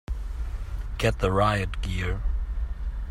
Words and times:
Get 0.97 1.19
the 1.19 1.31
riot 1.31 1.79
gear! 1.83 2.23